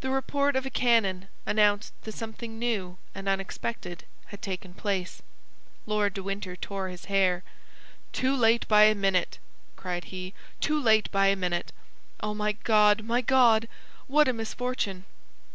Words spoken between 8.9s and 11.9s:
minute!" cried he, "too late by a minute!